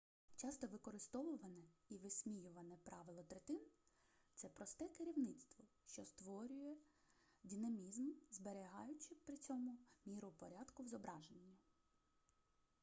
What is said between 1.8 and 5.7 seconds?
і висміюване правило третин це просте керівництво